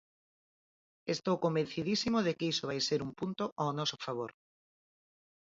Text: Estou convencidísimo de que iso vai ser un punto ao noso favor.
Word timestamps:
Estou 1.15 1.35
convencidísimo 1.45 2.17
de 2.25 2.31
que 2.37 2.49
iso 2.53 2.65
vai 2.69 2.79
ser 2.87 2.99
un 3.07 3.11
punto 3.19 3.45
ao 3.61 3.69
noso 3.79 3.97
favor. 4.05 4.31